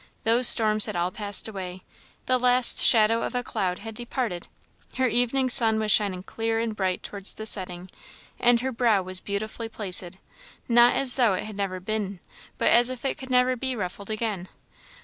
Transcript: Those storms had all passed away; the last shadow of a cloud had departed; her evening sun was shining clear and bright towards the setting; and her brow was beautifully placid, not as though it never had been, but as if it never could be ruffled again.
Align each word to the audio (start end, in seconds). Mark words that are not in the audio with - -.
Those 0.23 0.47
storms 0.47 0.87
had 0.87 0.95
all 0.95 1.11
passed 1.11 1.47
away; 1.47 1.83
the 2.25 2.39
last 2.39 2.81
shadow 2.83 3.21
of 3.21 3.35
a 3.35 3.43
cloud 3.43 3.77
had 3.77 3.93
departed; 3.93 4.47
her 4.97 5.07
evening 5.07 5.47
sun 5.47 5.77
was 5.79 5.91
shining 5.91 6.23
clear 6.23 6.57
and 6.59 6.75
bright 6.75 7.03
towards 7.03 7.35
the 7.35 7.45
setting; 7.45 7.87
and 8.39 8.61
her 8.61 8.71
brow 8.71 9.03
was 9.03 9.19
beautifully 9.19 9.69
placid, 9.69 10.17
not 10.67 10.95
as 10.95 11.17
though 11.17 11.35
it 11.35 11.55
never 11.55 11.75
had 11.75 11.85
been, 11.85 12.19
but 12.57 12.71
as 12.71 12.89
if 12.89 13.05
it 13.05 13.29
never 13.29 13.51
could 13.51 13.59
be 13.59 13.75
ruffled 13.75 14.09
again. 14.09 14.47